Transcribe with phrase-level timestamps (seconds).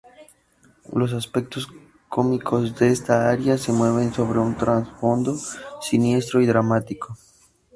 [0.93, 1.67] Los aspectos
[2.09, 5.37] cómicos de esta aria se mueven sobre un trasfondo
[5.79, 7.15] siniestro y dramático.